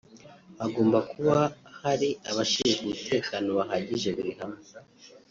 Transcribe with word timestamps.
hagomba 0.61 0.97
kuba 1.11 1.37
hari 1.81 2.09
abashinzwe 2.29 2.79
umutekano 2.85 3.47
bahagije 3.57 4.09
buri 4.15 4.31
hamwe 4.39 4.61